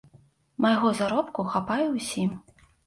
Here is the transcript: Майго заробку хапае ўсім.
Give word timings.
Майго 0.65 0.93
заробку 1.01 1.47
хапае 1.53 1.87
ўсім. 1.95 2.31